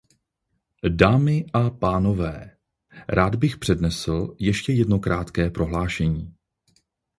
[0.89, 2.57] Dámy a pánové,
[3.09, 6.35] rád bych přednesl ještě jedno krátké prohlášení.